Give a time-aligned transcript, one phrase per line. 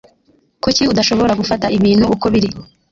[0.63, 2.49] Kuki udashobora gufata ibintu uko biri?